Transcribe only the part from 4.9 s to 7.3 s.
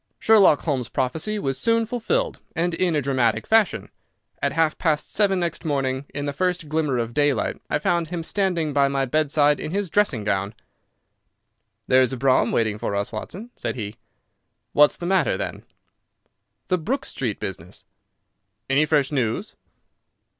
seven next morning, in the first glimmer of